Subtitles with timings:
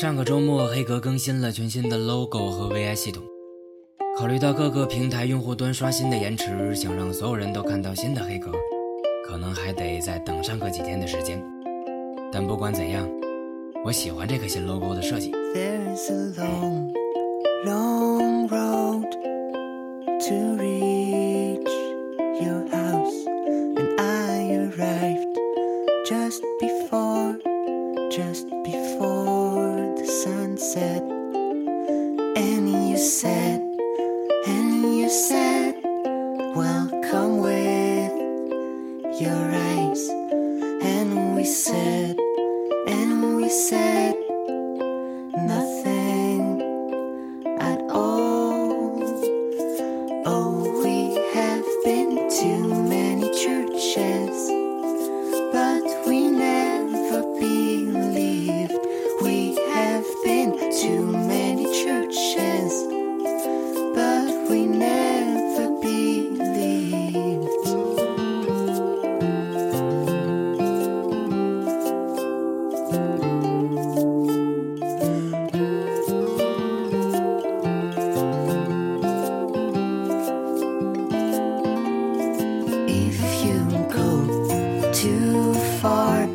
[0.00, 3.22] 上个周末，黑格更新了全新的 logo 和 VI 系统。
[4.18, 8.50] 考虑到各个平台用户端刷新的延迟，想让所有人都看到新的黑格，
[9.24, 11.40] 可能还得再等上个几天的时间。
[12.32, 13.08] 但不管怎样，
[13.84, 15.30] 我喜欢这个新 logo 的设计。
[28.24, 28.53] said,
[33.04, 33.60] said,
[34.46, 35.74] and you said,
[36.56, 38.12] welcome with
[39.20, 40.08] your eyes.
[40.08, 41.93] And we said,
[82.96, 83.58] If you
[83.92, 86.26] go too far,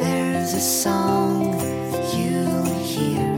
[0.00, 1.52] there's a song
[2.16, 3.28] you'll hear.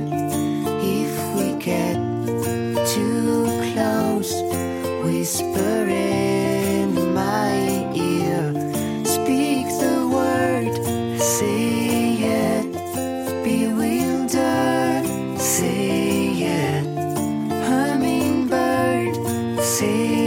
[0.81, 1.97] If we get
[2.95, 4.33] too close,
[5.05, 7.53] whisper in my
[7.97, 8.55] ear.
[9.05, 10.75] Speak the word,
[11.21, 12.73] say it.
[13.43, 15.03] Bewilder,
[15.37, 16.87] say it.
[17.67, 19.17] Hummingbird,
[19.65, 20.26] say.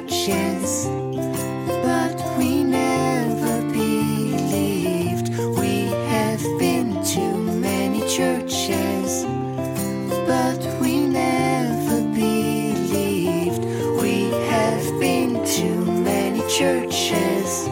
[0.00, 0.86] churches,
[1.84, 5.28] but we never believed.
[5.58, 9.24] We have been to many churches,
[10.26, 13.64] but we never believed.
[14.00, 17.68] We have been to many churches,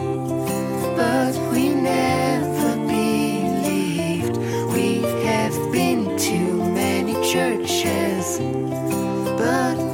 [0.95, 4.37] but we never believed.
[4.75, 6.37] We have been to
[6.71, 8.37] many churches,
[9.39, 9.90] but